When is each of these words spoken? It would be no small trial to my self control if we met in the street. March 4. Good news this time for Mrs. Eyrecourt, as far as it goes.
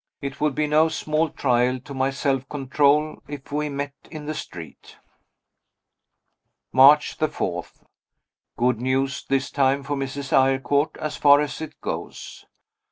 It 0.19 0.41
would 0.41 0.55
be 0.55 0.65
no 0.65 0.89
small 0.89 1.29
trial 1.29 1.79
to 1.81 1.93
my 1.93 2.09
self 2.09 2.49
control 2.49 3.21
if 3.27 3.51
we 3.51 3.69
met 3.69 3.93
in 4.09 4.25
the 4.25 4.33
street. 4.33 4.97
March 6.73 7.13
4. 7.13 7.65
Good 8.57 8.81
news 8.81 9.23
this 9.25 9.51
time 9.51 9.83
for 9.83 9.95
Mrs. 9.95 10.33
Eyrecourt, 10.33 10.97
as 10.97 11.17
far 11.17 11.39
as 11.39 11.61
it 11.61 11.79
goes. 11.81 12.47